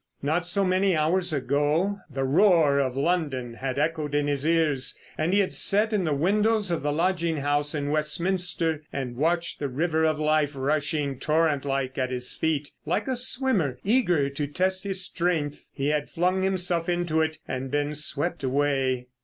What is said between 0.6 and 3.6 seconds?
many hours ago the roar of London